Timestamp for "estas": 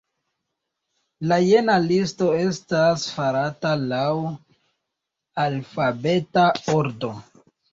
2.45-3.05